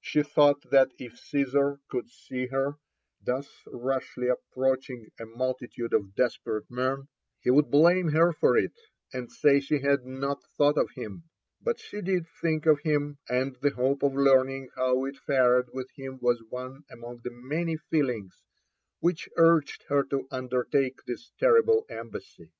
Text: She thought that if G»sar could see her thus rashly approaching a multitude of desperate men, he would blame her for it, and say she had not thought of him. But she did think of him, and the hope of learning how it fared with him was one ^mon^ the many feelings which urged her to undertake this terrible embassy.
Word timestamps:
She 0.00 0.22
thought 0.22 0.62
that 0.70 0.92
if 0.98 1.22
G»sar 1.22 1.80
could 1.90 2.08
see 2.08 2.46
her 2.46 2.78
thus 3.20 3.46
rashly 3.66 4.26
approaching 4.26 5.10
a 5.20 5.26
multitude 5.26 5.92
of 5.92 6.14
desperate 6.14 6.70
men, 6.70 7.08
he 7.42 7.50
would 7.50 7.70
blame 7.70 8.08
her 8.12 8.32
for 8.32 8.56
it, 8.56 8.72
and 9.12 9.30
say 9.30 9.60
she 9.60 9.80
had 9.80 10.06
not 10.06 10.42
thought 10.56 10.78
of 10.78 10.92
him. 10.92 11.24
But 11.60 11.78
she 11.78 12.00
did 12.00 12.24
think 12.40 12.64
of 12.64 12.80
him, 12.84 13.18
and 13.28 13.56
the 13.56 13.68
hope 13.74 14.02
of 14.02 14.14
learning 14.14 14.70
how 14.76 15.04
it 15.04 15.18
fared 15.18 15.68
with 15.74 15.90
him 15.94 16.20
was 16.22 16.42
one 16.48 16.84
^mon^ 16.90 17.22
the 17.22 17.28
many 17.30 17.76
feelings 17.76 18.44
which 19.00 19.28
urged 19.36 19.82
her 19.90 20.04
to 20.04 20.26
undertake 20.30 21.04
this 21.04 21.32
terrible 21.38 21.84
embassy. 21.90 22.50